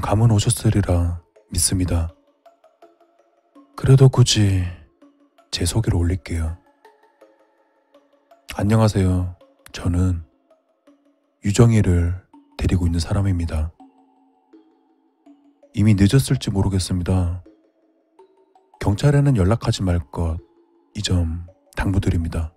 지금 0.00 0.08
감은 0.08 0.30
오셨으리라 0.30 1.20
믿습니다. 1.50 2.08
그래도 3.76 4.08
굳이 4.08 4.64
제 5.50 5.66
소개를 5.66 5.98
올릴게요. 5.98 6.56
안녕하세요. 8.56 9.36
저는 9.72 10.22
유정이를 11.44 12.18
데리고 12.56 12.86
있는 12.86 12.98
사람입니다. 12.98 13.72
이미 15.74 15.94
늦었을지 15.94 16.50
모르겠습니다. 16.50 17.44
경찰에는 18.80 19.36
연락하지 19.36 19.82
말 19.82 19.98
것, 19.98 20.38
이 20.94 21.02
점 21.02 21.46
당부드립니다. 21.76 22.54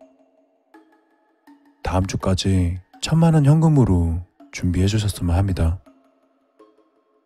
다음 1.83 2.05
주까지 2.05 2.80
천만 3.02 3.33
원 3.33 3.45
현금으로 3.45 4.25
준비해 4.53 4.88
주셨으면 4.88 5.35
합니다. 5.35 5.82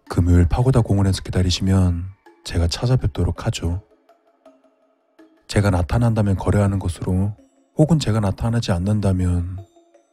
금요일 0.09 0.47
파고다 0.47 0.81
공원에서 0.81 1.21
기다리시면 1.21 2.05
제가 2.43 2.67
찾아뵙도록 2.67 3.45
하죠. 3.45 3.83
제가 5.47 5.69
나타난다면 5.69 6.35
거래하는 6.35 6.79
것으로 6.79 7.35
혹은 7.77 7.99
제가 7.99 8.19
나타나지 8.19 8.71
않는다면 8.71 9.59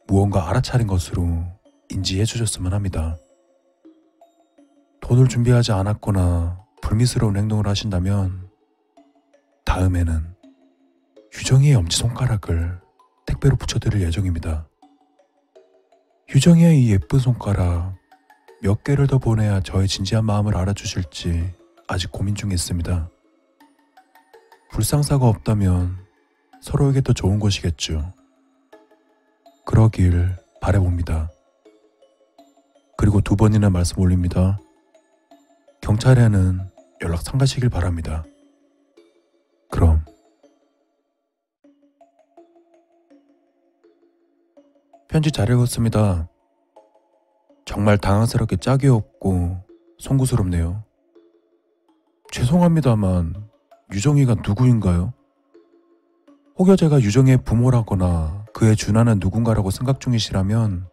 무언가 0.07 0.49
알아차린 0.49 0.87
것으로 0.87 1.43
인지해 1.89 2.25
주셨으면 2.25 2.73
합니다. 2.73 3.17
돈을 5.01 5.27
준비하지 5.27 5.71
않았거나 5.71 6.59
불미스러운 6.81 7.37
행동을 7.37 7.67
하신다면 7.67 8.49
다음에는 9.65 10.35
유정이의 11.37 11.75
엄지손가락을 11.75 12.79
택배로 13.25 13.55
붙여드릴 13.55 14.01
예정입니다. 14.03 14.67
유정이의 16.33 16.83
이 16.83 16.91
예쁜 16.91 17.19
손가락 17.19 17.95
몇 18.65 18.83
개를 18.83 19.05
더 19.05 19.19
보내야 19.19 19.61
저의 19.61 19.87
진지한 19.87 20.25
마음을 20.25 20.57
알아주실지 20.57 21.53
아직 21.87 22.11
고민 22.11 22.33
중에 22.33 22.49
있습니다. 22.51 23.11
불상사가 24.71 25.27
없다면 25.27 25.95
서로에게 26.61 27.01
더 27.01 27.13
좋은 27.13 27.39
것이겠죠. 27.39 28.11
그러길 29.67 30.35
바래봅니다. 30.61 31.29
그리고 32.97 33.21
두 33.21 33.35
번이나 33.35 33.69
말씀 33.69 33.99
올립니다. 33.99 34.57
경찰에는 35.81 36.67
연락 37.03 37.21
삼가시길 37.21 37.69
바랍니다. 37.69 38.25
그럼 39.69 40.03
편지 45.07 45.31
잘 45.31 45.51
읽었습니다. 45.51 46.29
정말 47.65 47.97
당황스럽게 47.97 48.57
짝이 48.57 48.87
없고 48.87 49.57
송구스럽네요. 49.97 50.83
죄송합니다만 52.31 53.35
유정이가 53.91 54.35
누구인가요? 54.47 55.13
혹여 56.57 56.75
제가 56.75 57.01
유정의 57.01 57.43
부모라거나 57.43 58.45
그에 58.53 58.75
준하는 58.75 59.19
누군가라고 59.19 59.71
생각 59.71 59.99
중이시라면 59.99 60.87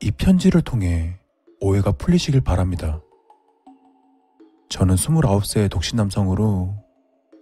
이 0.00 0.10
편지를 0.10 0.60
통해 0.60 1.18
오해가 1.60 1.92
풀리시길 1.92 2.42
바랍니다. 2.42 3.00
저는 4.68 4.96
29세의 4.96 5.70
독신 5.70 5.96
남성으로 5.96 6.74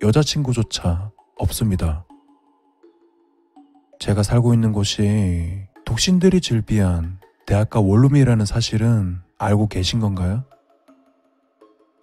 여자친구조차 0.03 1.11
없습니다. 1.37 2.07
제가 3.99 4.23
살고 4.23 4.55
있는 4.55 4.73
곳이 4.73 5.67
독신들이 5.85 6.41
즐비한 6.41 7.19
대학가 7.47 7.81
원룸이라는 7.81 8.47
사실은 8.47 9.21
알고 9.39 9.69
계신 9.69 10.01
건가요? 10.01 10.45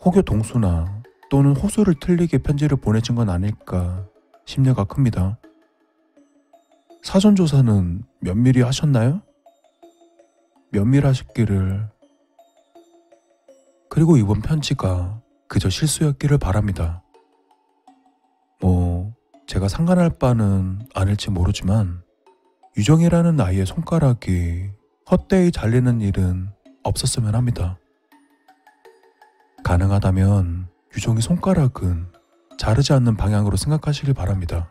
혹여 0.03 0.21
동수나 0.21 1.01
또는 1.29 1.55
호수를 1.55 1.95
틀리게 1.99 2.39
편지를 2.39 2.77
보내준 2.77 3.15
건 3.15 3.29
아닐까 3.29 4.05
심려가 4.45 4.83
큽니다. 4.83 5.39
사전조사는 7.03 8.03
면밀히 8.19 8.61
하셨나요? 8.61 9.21
면밀하셨기를 10.71 11.89
그리고 13.89 14.17
이번 14.17 14.41
편지가 14.41 15.21
그저 15.47 15.69
실수였기를 15.69 16.37
바랍니다. 16.37 17.03
뭐 18.61 19.13
제가 19.47 19.67
상관할 19.67 20.17
바는 20.17 20.87
아닐지 20.93 21.29
모르지만 21.29 22.03
유정이라는 22.77 23.41
아이의 23.41 23.65
손가락이 23.65 24.69
헛되이 25.11 25.51
잘리는 25.51 25.99
일은 25.99 26.51
없었으면 26.83 27.35
합니다. 27.35 27.77
가능하다면 29.61 30.69
유정이 30.95 31.19
손가락은 31.19 32.07
자르지 32.57 32.93
않는 32.93 33.17
방향으로 33.17 33.57
생각하시길 33.57 34.13
바랍니다. 34.13 34.69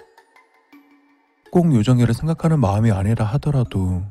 꼭 1.53 1.75
유정이를 1.75 2.15
생각하는 2.15 2.59
마음이 2.59 2.91
아니라 2.91 3.27
하더라도 3.27 4.03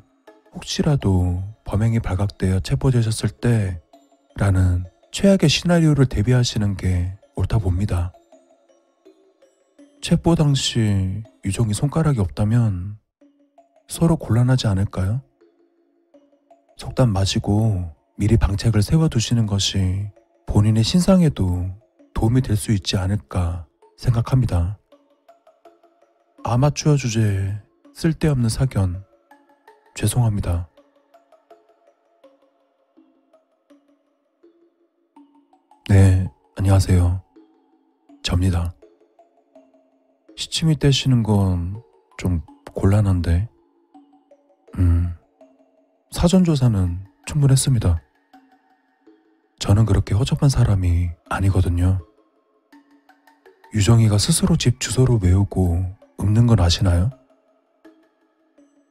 혹시라도 0.54 1.44
범행이 1.64 2.00
발각되어 2.00 2.60
체포되셨을 2.60 3.30
때 3.30 3.82
라는 4.36 4.86
최악의 5.12 5.50
시나리오를 5.50 6.06
대비하시는 6.06 6.78
게 6.78 7.18
옳다 7.38 7.58
봅니다. 7.58 8.14
체포 10.02 10.36
당시 10.36 11.24
유정이 11.44 11.74
손가락이 11.74 12.20
없다면 12.20 13.00
서로 13.88 14.16
곤란하지 14.16 14.68
않을까요? 14.68 15.24
속담 16.80 17.12
마시고 17.12 17.94
미리 18.16 18.38
방책을 18.38 18.82
세워두시는 18.82 19.48
것이 19.48 20.10
본인의 20.46 20.84
신상에도 20.84 21.66
도움이 22.14 22.42
될 22.42 22.56
수 22.56 22.72
있지 22.72 22.96
않을까 22.96 23.68
생각합니다. 23.98 24.80
아마추어 26.46 26.96
주제에 26.96 27.54
쓸데없는 27.94 28.48
사견 28.48 29.04
죄송합니다. 29.96 30.70
네, 35.90 36.30
안녕하세요. 36.56 37.22
접니다. 38.24 38.74
시침이 40.38 40.80
떼시는 40.80 41.24
건 41.24 41.82
좀 42.18 42.42
곤란한데, 42.74 43.48
음, 44.78 45.16
사전조사는 46.12 47.06
충분했습니다. 47.26 48.02
저는 49.60 49.86
그렇게 49.86 50.16
허접한 50.16 50.50
사람이 50.50 51.10
아니거든요. 51.30 52.00
유정이가 53.74 54.18
스스로 54.18 54.58
집 54.58 54.80
주소를 54.80 55.20
외우고 55.22 55.86
읊는 56.20 56.48
건 56.48 56.60
아시나요? 56.60 57.12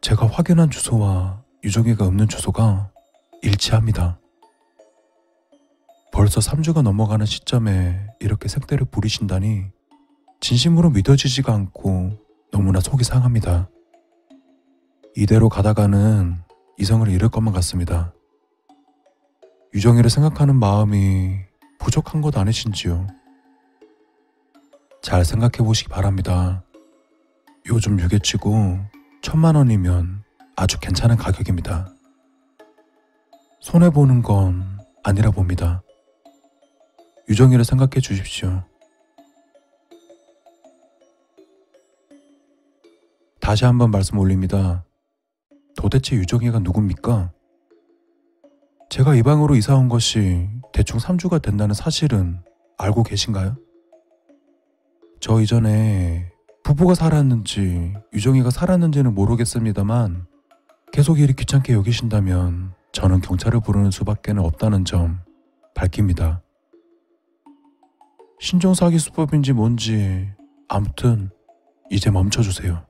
제가 0.01 0.29
확인한 0.29 0.71
주소와 0.71 1.43
유정이가 1.65 2.07
읊는 2.07 2.29
주소가 2.29 2.93
일치합니다. 3.43 4.21
벌써 6.13 6.41
3주가 6.41 6.83
넘어가는 6.83 7.27
시점에 7.27 8.07
이렇게 8.21 8.49
색대를 8.49 8.87
부리신다니 8.87 9.67
진심으로 10.41 10.91
믿어지지가 10.91 11.53
않고 11.53 12.13
너무나 12.53 12.81
속이 12.81 13.03
상합니다. 13.03 13.69
이대로 15.17 15.49
가다가는 15.49 16.48
이성을 16.79 17.09
잃을 17.09 17.29
것만 17.29 17.53
같습니다. 17.55 18.13
유정이를 19.75 20.11
생각하는 20.11 20.57
마음이 20.57 21.41
부족한 21.79 22.21
것 22.23 22.37
아니신지요? 22.37 23.07
잘 25.03 25.25
생각해 25.25 25.59
보시기 25.59 25.89
바랍니다. 25.89 26.63
요즘 27.67 27.99
유괴치고 28.01 28.79
천만 29.23 29.57
원이면 29.57 30.23
아주 30.57 30.79
괜찮은 30.79 31.17
가격입니다. 31.17 31.93
손해보는 33.61 34.23
건 34.23 34.79
아니라 35.03 35.31
봅니다. 35.31 35.83
유정이를 37.29 37.65
생각해 37.65 38.01
주십시오. 38.01 38.63
다시 43.41 43.65
한번 43.65 43.91
말씀 43.91 44.19
올립니다. 44.19 44.85
도대체 45.79 46.17
유정이가 46.17 46.59
누굽니까? 46.59 47.31
제가 48.91 49.15
이 49.15 49.23
방으로 49.23 49.55
이사 49.55 49.77
온 49.77 49.89
것이 49.89 50.49
대충 50.73 50.99
3주가 50.99 51.41
된다는 51.41 51.73
사실은 51.73 52.41
알고 52.79 53.05
계신가요? 53.05 53.57
저 55.21 55.41
이전에 55.41 56.33
부부가 56.65 56.95
살았는지 56.95 57.95
유정이가 58.13 58.51
살았는지는 58.51 59.15
모르겠습니다만 59.15 60.27
계속 60.93 61.21
일이 61.21 61.33
귀찮게 61.33 61.75
여기신다면 61.75 62.75
저는 62.91 63.21
경찰을 63.21 63.61
부르는 63.61 63.93
수밖에는 63.93 64.43
없다는 64.43 64.85
점 64.85 65.21
밝힙니다. 65.77 66.43
신종 68.41 68.75
사기 68.75 68.99
수법인지 68.99 69.53
뭔지 69.53 70.29
아무튼 70.67 71.31
이제 71.89 72.11
멈춰주세요. 72.11 72.88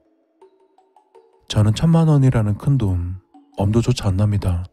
저는 1.48 1.74
천만 1.74 2.08
원이라는 2.08 2.58
큰 2.58 2.76
돈 2.76 3.16
엄두조차 3.56 4.08
안 4.08 4.16
납니다. 4.16 4.64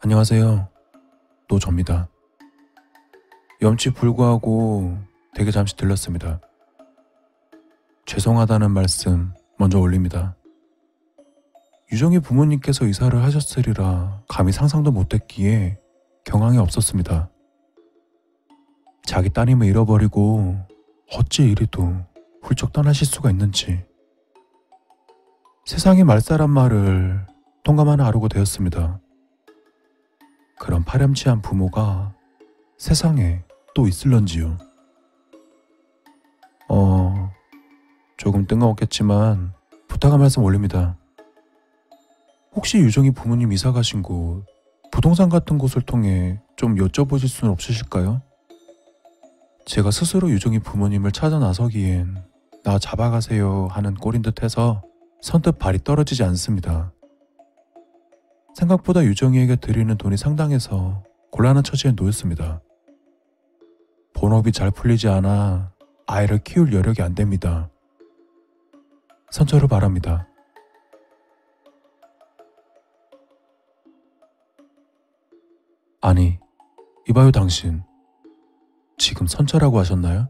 안녕하세요. 0.00 0.68
노조입니다. 1.48 2.08
염치 3.62 3.90
불구하고 3.92 4.96
되게 5.34 5.50
잠시 5.50 5.76
들렀습니다. 5.76 6.40
죄송하다는 8.06 8.70
말씀 8.70 9.32
먼저 9.58 9.78
올립니다. 9.78 10.34
유정이 11.92 12.20
부모님께서 12.20 12.86
이사를 12.86 13.22
하셨으리라 13.22 14.22
감히 14.28 14.50
상상도 14.52 14.90
못했기에 14.92 15.78
경황이 16.24 16.58
없었습니다. 16.58 17.30
자기 19.04 19.30
따님을 19.30 19.66
잃어버리고 19.66 20.56
어찌 21.12 21.44
이리도 21.44 22.04
훌쩍 22.42 22.72
떠나실 22.72 23.06
수가 23.06 23.30
있는지 23.30 23.84
세상의 25.64 26.04
말살한 26.04 26.50
말을 26.50 27.26
통감하는 27.64 28.04
하루가 28.04 28.28
되었습니다. 28.28 29.00
그런 30.58 30.84
파렴치한 30.84 31.42
부모가 31.42 32.14
세상에 32.78 33.42
또 33.74 33.86
있을런지요. 33.86 34.58
어, 36.68 37.30
조금 38.16 38.46
뜬금없겠지만 38.46 39.52
부탁한 39.88 40.18
말씀 40.18 40.42
올립니다. 40.42 40.96
혹시 42.54 42.78
유정이 42.78 43.10
부모님 43.10 43.52
이사 43.52 43.72
가신 43.72 44.02
곳, 44.02 44.44
부동산 44.90 45.28
같은 45.28 45.58
곳을 45.58 45.82
통해 45.82 46.40
좀 46.56 46.76
여쭤보실 46.76 47.28
수는 47.28 47.52
없으실까요? 47.52 48.22
제가 49.66 49.90
스스로 49.90 50.30
유정이 50.30 50.60
부모님을 50.60 51.10
찾아 51.10 51.40
나서기엔 51.40 52.22
나 52.62 52.78
잡아가세요 52.78 53.66
하는 53.68 53.94
꼴인 53.94 54.22
듯 54.22 54.42
해서 54.42 54.82
선뜻 55.20 55.58
발이 55.58 55.80
떨어지지 55.82 56.22
않습니다. 56.22 56.92
생각보다 58.54 59.04
유정이에게 59.04 59.56
드리는 59.56 59.94
돈이 59.96 60.16
상당해서 60.16 61.02
곤란한 61.32 61.64
처지에 61.64 61.92
놓였습니다. 61.92 62.62
본업이 64.14 64.52
잘 64.52 64.70
풀리지 64.70 65.08
않아 65.08 65.72
아이를 66.06 66.38
키울 66.44 66.72
여력이 66.72 67.02
안 67.02 67.16
됩니다. 67.16 67.68
선처를 69.32 69.66
바랍니다. 69.66 70.28
아니, 76.00 76.38
이봐요 77.08 77.32
당신. 77.32 77.82
지금 78.98 79.26
선처라고 79.26 79.78
하셨나요? 79.78 80.28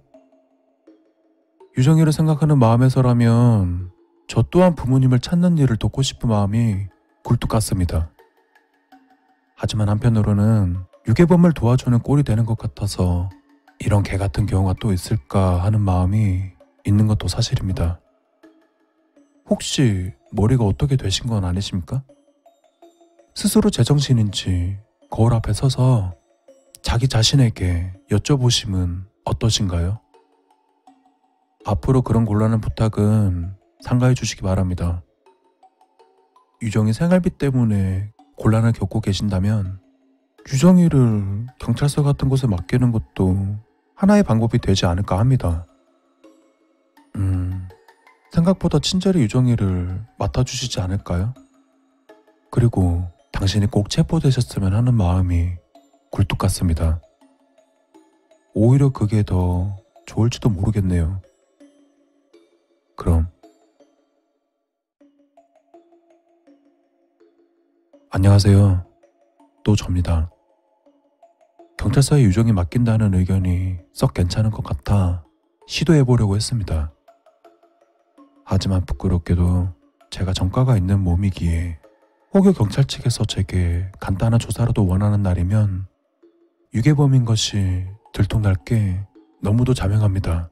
유정이를 1.79 2.13
생각하는 2.13 2.59
마음에서라면 2.59 3.91
저 4.29 4.43
또한 4.51 4.75
부모님을 4.75 5.21
찾는 5.21 5.59
일을 5.59 5.77
돕고 5.77 6.03
싶은 6.03 6.29
마음이 6.29 6.87
굴뚝 7.23 7.51
같습니다. 7.51 8.11
하지만 9.57 9.89
한편으로는 9.89 10.77
유괴범을 11.09 11.53
도와주는 11.53 11.99
꼴이 12.01 12.25
되는 12.25 12.45
것 12.45 12.59
같아서 12.59 13.31
이런 13.79 14.03
개 14.03 14.17
같은 14.17 14.47
경우가 14.47 14.75
또 14.81 14.93
있을까 14.93 15.63
하는 15.63 15.81
마음이 15.81 16.43
있는 16.85 17.07
것도 17.07 17.29
사실입니다. 17.29 18.01
혹시 19.49 20.13
머리가 20.33 20.65
어떻게 20.65 20.97
되신 20.97 21.29
건 21.29 21.45
아니십니까? 21.45 22.03
스스로 23.35 23.71
제정신인지 23.71 24.79
거울 25.11 25.35
앞에 25.35 25.53
서서 25.53 26.15
자기 26.87 27.09
자신에게 27.09 27.93
여쭤보심은 28.13 29.07
어떠신가요? 29.25 29.99
앞으로 31.65 32.03
그런 32.03 32.25
곤란한 32.25 32.61
부탁은 32.61 33.57
상가해 33.81 34.15
주시기 34.15 34.43
바랍니다. 34.43 35.03
유정이 36.63 36.93
생활비 36.93 37.31
때문에 37.31 38.13
곤란을 38.37 38.71
겪고 38.71 39.01
계신다면 39.01 39.81
유정이를 40.53 41.47
경찰서 41.59 42.05
같은 42.05 42.29
곳에 42.29 42.47
맡기는 42.47 42.93
것도 42.93 43.57
하나의 43.97 44.23
방법이 44.23 44.61
되지 44.61 44.87
않을까 44.87 45.19
합니다. 45.19 45.67
음, 47.17 47.69
생각보다 48.31 48.79
친절히 48.79 49.23
유정이를 49.23 50.07
맡아주시지 50.21 50.81
않을까요? 50.81 51.35
그리고 52.53 53.11
당신이 53.33 53.73
꼭 53.73 53.91
체포되셨으면 53.91 54.73
하는 54.73 54.95
마음이 54.95 55.66
굴뚝 56.17 56.39
같습니다. 56.39 56.99
오히려 58.55 58.89
그게 58.89 59.23
더 59.23 59.77
좋을지도 60.07 60.49
모르겠네요. 60.49 61.21
그럼 62.97 63.29
안녕하세요. 68.09 68.87
또 69.63 69.77
접니다. 69.77 70.31
경찰서에 71.77 72.23
유정이 72.23 72.53
맡긴다는 72.53 73.13
의견이 73.13 73.77
썩 73.93 74.15
괜찮은 74.15 74.51
것 74.51 74.65
같아 74.65 75.23
시도해 75.67 76.05
보려고 76.05 76.35
했습니다. 76.35 76.95
하지만 78.47 78.87
부끄럽게도 78.87 79.69
제가 80.09 80.33
전과가 80.33 80.79
있는 80.79 80.99
몸이기에 81.01 81.79
혹여 82.33 82.53
경찰 82.53 82.87
측에서 82.87 83.27
제게 83.27 83.93
간단한 84.01 84.39
조사라도 84.39 84.87
원하는 84.87 85.23
날이면 85.23 85.89
유괴범인 86.77 87.25
것이 87.25 87.87
들통날 88.13 88.55
게 88.67 89.01
너무도 89.41 89.73
자명합니다. 89.73 90.51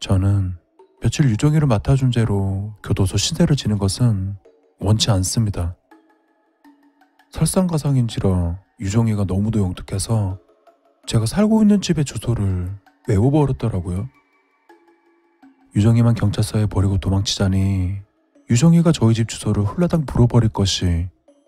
저는 0.00 0.56
며칠 1.00 1.30
유정이를 1.30 1.68
맡아준 1.68 2.10
죄로 2.10 2.74
교도소 2.82 3.16
신세를 3.16 3.54
지는 3.54 3.78
것은 3.78 4.34
원치 4.80 5.12
않습니다. 5.12 5.76
설상가상인지라 7.30 8.58
유정이가 8.80 9.26
너무도 9.28 9.60
영특해서 9.60 10.40
제가 11.06 11.24
살고 11.24 11.62
있는 11.62 11.80
집의 11.80 12.04
주소를 12.04 12.76
외워버렸더라고요. 13.06 14.08
유정이만 15.76 16.16
경찰서에 16.16 16.66
버리고 16.66 16.98
도망치자니 16.98 17.98
유정이가 18.50 18.90
저희 18.90 19.14
집 19.14 19.28
주소를 19.28 19.62
홀라당 19.62 20.04
불어버릴 20.04 20.48
것이 20.48 21.06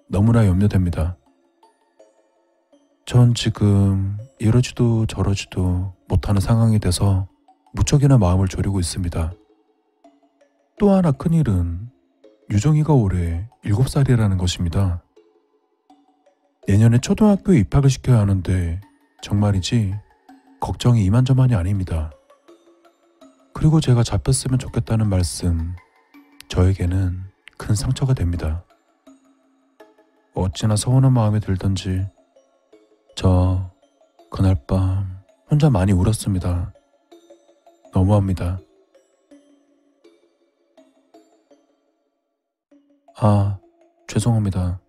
너무나 0.09 0.47
염려됩니다. 0.47 1.17
전 3.07 3.35
지금 3.35 4.19
이러지도 4.41 5.07
저러지도 5.07 5.95
못하는 6.09 6.41
상황이 6.41 6.81
돼서 6.81 7.29
무척이나 7.73 8.19
마음을 8.19 8.49
졸이고 8.49 8.81
있습니다. 8.81 9.33
또 10.81 10.91
하나 10.91 11.13
큰일은 11.13 11.89
유정이가 12.51 12.93
올해 12.93 13.49
7살이라는 13.65 14.39
것입니다. 14.39 15.05
내년에 16.67 16.99
초등학교에 16.99 17.59
입학을 17.61 17.91
시켜야 17.91 18.19
하는데 18.19 18.81
정말이지 19.23 19.95
걱정이 20.59 21.05
이만저만이 21.05 21.55
아닙니다. 21.55 22.11
그리고 23.55 23.81
제가 23.81 24.03
잡혔으면 24.03 24.59
좋겠다는 24.59 25.09
말씀 25.09 25.77
저에게는 26.49 27.23
큰 27.57 27.75
상처가 27.77 28.15
됩니다. 28.15 28.65
어찌나 30.35 30.75
서운한 30.75 31.13
마음이 31.13 31.39
들던지 31.39 32.05
저 33.17 33.71
그날 34.31 34.55
밤 34.67 35.23
혼자 35.51 35.71
많이 35.71 35.91
울었습니다. 35.93 36.73
너무합니다. 37.93 38.61
아, 43.19 43.59
죄송합니다. 44.07 44.81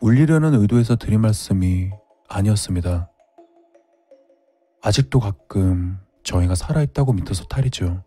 울리려는 0.00 0.54
의도에서 0.60 0.96
드린 0.96 1.22
말씀이 1.22 1.90
아니었습니다. 2.28 3.10
아직도 4.82 5.18
가끔 5.20 5.98
저희가 6.24 6.54
살아있다고 6.54 7.14
믿어서 7.14 7.44
탈이죠. 7.46 8.04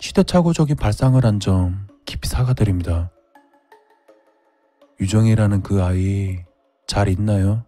시대착오적인 0.00 0.76
발상을 0.76 1.24
한 1.24 1.38
점 1.38 1.86
깊이 2.04 2.28
사과드립니다. 2.28 3.12
유정이라는 5.00 5.62
그 5.62 5.82
아이 5.84 6.44
잘 6.90 7.08
있나요? 7.08 7.64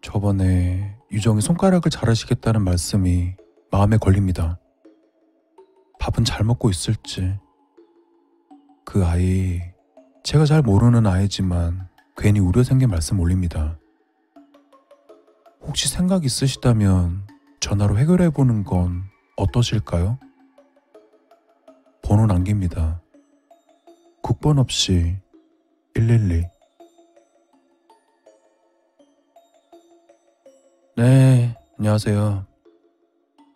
저번에 0.00 0.96
유정이 1.10 1.40
손가락을 1.40 1.90
자르시겠다는 1.90 2.62
말씀이 2.62 3.34
마음에 3.72 3.96
걸립니다. 3.96 4.60
밥은 5.98 6.24
잘 6.24 6.44
먹고 6.44 6.70
있을지. 6.70 7.36
그 8.84 9.04
아이 9.04 9.60
제가 10.22 10.44
잘 10.44 10.62
모르는 10.62 11.04
아이지만 11.04 11.88
괜히 12.16 12.38
우려 12.38 12.62
생긴 12.62 12.90
말씀 12.90 13.18
올립니다. 13.18 13.76
혹시 15.62 15.88
생각 15.88 16.24
있으시다면 16.24 17.26
전화로 17.58 17.98
해결해 17.98 18.30
보는 18.30 18.62
건 18.62 19.02
어떠실까요? 19.36 20.16
번호 22.02 22.26
남깁니다. 22.26 23.02
국번 24.22 24.60
없이 24.60 25.16
112. 25.94 26.61
안녕하세요. 31.82 32.46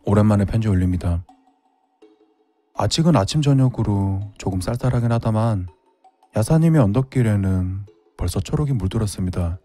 오랜만에 0.04 0.47
편지 0.47 0.66
올립니다. 0.66 1.25
아직은 2.75 3.14
아침 3.14 3.40
저녁으로 3.40 4.33
조금 4.37 4.61
쌀쌀하긴 4.61 5.12
하다만 5.12 5.68
야사님의 6.35 6.80
언덕길에는 6.80 7.87
벌써 8.16 8.40
초록이 8.40 8.73
물들었습니다. 8.73 9.61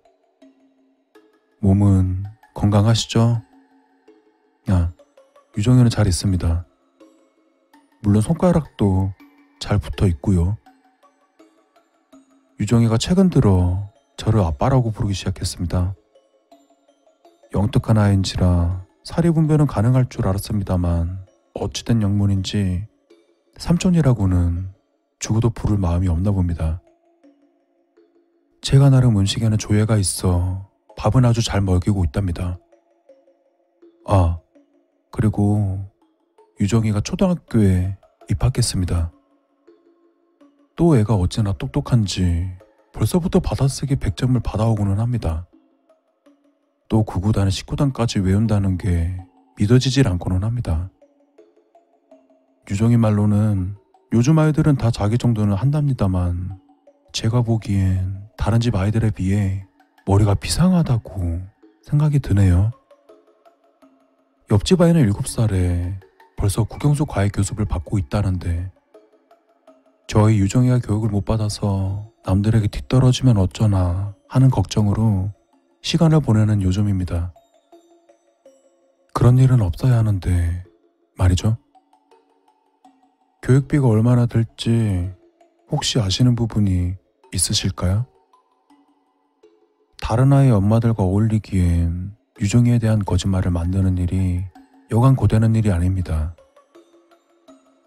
몸은 1.60 2.26
건강하시죠? 2.54 3.42
야, 4.70 4.92
유정이는 5.58 5.90
잘 5.90 6.06
있습니다. 6.06 6.68
물론 8.04 8.22
손가락도 8.22 9.12
잘 9.60 9.80
붙어 9.80 10.06
있고요. 10.06 10.56
유정이가 12.60 13.00
최근 13.00 13.32
들어 13.32 13.90
저를 14.18 14.42
아빠라고 14.42 14.92
부르기 14.92 15.16
시작했습니다. 15.16 15.96
영특한 17.54 17.98
아이인지라 17.98 18.86
사리분별은 19.04 19.68
가능할 19.68 20.08
줄 20.10 20.28
알았습니다만 20.28 21.26
어찌된 21.54 22.02
영문인지 22.02 22.88
삼촌이라고는 23.58 24.70
죽어도 25.20 25.50
부를 25.50 25.78
마음이 25.78 26.08
없나 26.08 26.32
봅니다. 26.32 26.82
제가 28.62 28.90
나름 28.90 29.18
음식에는 29.18 29.58
조예가 29.58 29.98
있어 29.98 30.70
밥은 30.96 31.26
아주 31.26 31.44
잘 31.44 31.62
먹이고 31.62 32.06
있답니다. 32.06 32.58
아, 34.08 34.40
그리고 35.12 35.92
유정이가 36.60 37.02
초등학교에 37.02 37.98
입학했습니다. 38.30 39.12
또 40.78 40.98
애가 40.98 41.16
어찌나 41.16 41.52
똑똑한지 41.54 42.50
벌써부터 42.94 43.40
받아쓰기 43.40 43.98
100점을 43.98 44.42
받아오고는 44.42 45.00
합니다. 45.00 45.48
또 46.92 47.06
9구단 47.06 47.48
19단까지 47.48 48.22
외운다는 48.22 48.78
게 48.78 49.18
믿어지질 49.56 50.10
않고는 50.10 50.44
합니다. 50.44 50.92
유정이 52.70 52.98
말로는 52.98 53.78
요즘 54.12 54.38
아이들은 54.38 54.76
다 54.76 54.92
자기 54.92 55.18
정도는 55.18 55.54
한답니다만 55.54 56.60
제가 57.14 57.44
보기엔 57.44 58.28
다른 58.36 58.60
집 58.60 58.76
아이들에 58.76 59.10
비해 59.12 59.66
머리가 60.06 60.36
비상하다고 60.36 61.40
생각이 61.84 62.20
드네요. 62.20 62.72
옆집 64.52 64.82
아이는 64.82 65.10
7살에 65.10 65.98
벌써 66.36 66.66
국영수 66.66 67.06
과외 67.06 67.30
교습을 67.30 67.64
받고 67.64 68.00
있다는데 68.00 68.70
저희 70.08 70.40
유정이가 70.40 70.80
교육을 70.80 71.08
못 71.08 71.24
받아서 71.24 72.12
남들에게 72.26 72.68
뒤떨어지면 72.68 73.38
어쩌나 73.38 74.14
하는 74.28 74.50
걱정으로 74.50 75.32
시간을 75.82 76.22
보내는 76.22 76.62
요즘입니다. 76.62 77.34
그런 79.14 79.38
일은 79.38 79.62
없어야 79.62 79.98
하는데 79.98 80.64
말이죠. 81.18 81.58
교육비가 83.42 83.88
얼마나 83.88 84.26
들지 84.26 85.12
혹시 85.70 86.00
아시는 86.00 86.36
부분이 86.36 86.96
있으실까요? 87.34 88.06
다른 90.00 90.34
아이 90.34 90.50
엄마들과 90.50 91.04
어울리기엔 91.04 92.16
유정이에 92.40 92.80
대한 92.80 93.00
거짓말을 93.04 93.52
만드는 93.52 93.98
일이 93.98 94.44
여간 94.92 95.16
고되는 95.16 95.56
일이 95.56 95.72
아닙니다. 95.72 96.36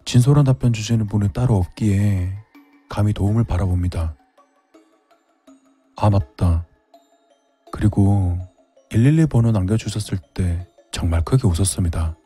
진솔한 0.05 0.45
답변 0.45 0.73
주시는 0.73 1.07
분이 1.07 1.33
따로 1.33 1.55
없기에 1.57 2.33
감히 2.89 3.13
도움을 3.13 3.43
바라봅니다. 3.43 4.15
아, 5.97 6.09
맞다. 6.09 6.65
그리고 7.75 8.37
112 8.89 9.25
번호 9.25 9.51
남겨주셨을 9.51 10.17
때 10.33 10.65
정말 10.93 11.21
크게 11.25 11.45
웃었습니다. 11.45 12.17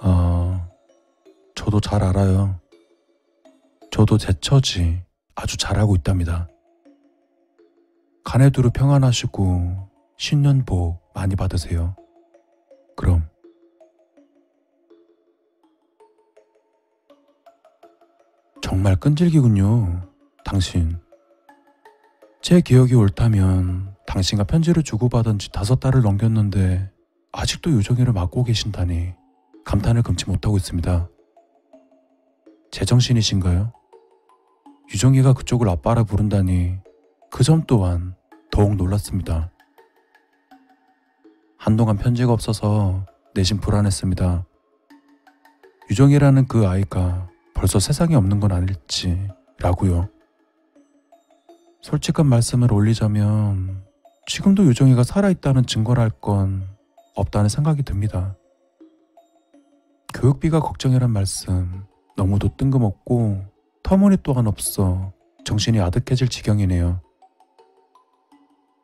아, 0.00 0.68
저도 1.54 1.80
잘 1.80 2.02
알아요. 2.02 2.58
저도 3.92 4.18
제 4.18 4.32
처지 4.40 5.04
아주 5.36 5.56
잘하고 5.56 5.94
있답니다. 5.94 6.48
간에 8.24 8.50
두루 8.50 8.72
평안하시고 8.72 9.88
신년 10.16 10.64
복 10.64 11.00
많이 11.14 11.36
받으세요. 11.36 11.94
그럼. 12.96 13.28
정말 18.60 18.96
끈질기군요. 18.96 20.10
당신. 20.44 20.98
제 22.40 22.60
기억이 22.60 22.96
옳다면 22.96 23.91
당신과 24.06 24.44
편지를 24.44 24.82
주고받은 24.82 25.38
지 25.38 25.50
다섯 25.52 25.80
달을 25.80 26.02
넘겼는데 26.02 26.90
아직도 27.32 27.70
유정이를 27.70 28.12
맡고 28.12 28.44
계신다니 28.44 29.14
감탄을 29.64 30.02
금치 30.02 30.28
못하고 30.28 30.56
있습니다. 30.56 31.08
제정신이신가요? 32.70 33.72
유정이가 34.92 35.32
그쪽을 35.34 35.68
아빠라 35.68 36.04
부른다니 36.04 36.78
그 37.30 37.44
점 37.44 37.64
또한 37.66 38.14
더욱 38.50 38.76
놀랐습니다. 38.76 39.50
한동안 41.56 41.96
편지가 41.96 42.32
없어서 42.32 43.06
내심 43.34 43.60
불안했습니다. 43.60 44.44
유정이라는 45.90 46.48
그 46.48 46.66
아이가 46.66 47.28
벌써 47.54 47.78
세상에 47.78 48.14
없는 48.16 48.40
건 48.40 48.52
아닐지 48.52 49.28
라고요. 49.58 50.08
솔직한 51.80 52.26
말씀을 52.26 52.72
올리자면 52.72 53.84
지금도 54.26 54.64
유정이가 54.66 55.04
살아있다는 55.04 55.66
증거랄 55.66 56.10
건 56.10 56.68
없다는 57.14 57.48
생각이 57.48 57.82
듭니다. 57.82 58.36
교육비가 60.14 60.60
걱정이란 60.60 61.10
말씀 61.10 61.84
너무도 62.16 62.56
뜬금없고 62.56 63.44
터무니 63.82 64.18
또한 64.22 64.46
없어 64.46 65.12
정신이 65.44 65.80
아득해질 65.80 66.28
지경이네요. 66.28 67.00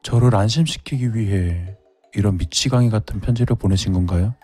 저를 0.02 0.35
안심시키기 0.35 1.14
위해 1.14 1.76
이런 2.14 2.37
미치광이 2.37 2.90
같은 2.90 3.21
편지를 3.21 3.57
보내신 3.57 3.92
건가요? 3.92 4.35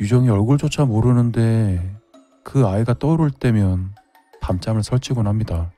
유정이 0.00 0.28
얼굴조차 0.28 0.84
모르는데 0.84 1.96
그 2.44 2.66
아이가 2.66 2.94
떠오를 2.94 3.30
때면 3.30 3.94
밤잠을 4.40 4.82
설치곤 4.82 5.26
합니다. 5.26 5.72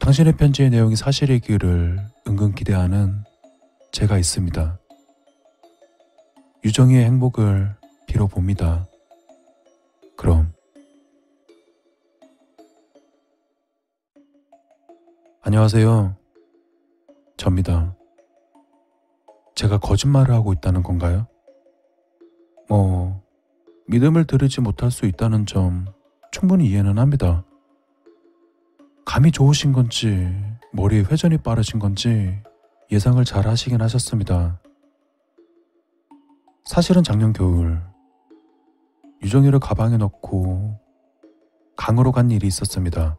당신의 0.00 0.36
편지의 0.36 0.70
내용이 0.70 0.96
사실이기를 0.96 1.98
은근 2.26 2.54
기대하는 2.54 3.24
제가 3.92 4.18
있습니다. 4.18 4.78
유정이의 6.64 7.04
행복을 7.04 7.74
빌어봅니다. 8.06 8.86
그럼. 10.16 10.52
안녕하세요. 15.42 16.16
접니다. 17.36 17.94
제가 19.54 19.78
거짓말을 19.78 20.34
하고 20.34 20.52
있다는 20.52 20.82
건가요? 20.82 21.26
뭐, 22.68 23.22
믿음을 23.88 24.26
들이지 24.26 24.60
못할 24.60 24.90
수 24.90 25.06
있다는 25.06 25.46
점 25.46 25.86
충분히 26.30 26.66
이해는 26.66 26.98
합니다. 26.98 27.44
감이 29.08 29.32
좋으신 29.32 29.72
건지, 29.72 30.30
머리에 30.70 31.00
회전이 31.00 31.38
빠르신 31.38 31.78
건지 31.78 32.42
예상을 32.92 33.24
잘 33.24 33.48
하시긴 33.48 33.80
하셨습니다. 33.80 34.60
사실은 36.66 37.02
작년 37.02 37.32
겨울, 37.32 37.80
유정이를 39.22 39.60
가방에 39.60 39.96
넣고 39.96 40.78
강으로 41.74 42.12
간 42.12 42.30
일이 42.30 42.46
있었습니다. 42.48 43.16